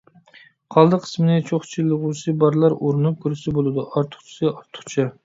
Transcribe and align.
قالدى 0.75 0.97
قىسمىنى 1.01 1.35
چۇخچىلىغۇسى 1.49 2.33
بارلار 2.45 2.75
ئۇرۇنۇپ 2.79 3.21
كۆرسە 3.27 3.55
بولىدۇ. 3.59 3.85
ئارتۇقچىسى 3.95 4.49
ئارتۇقچە. 4.55 5.07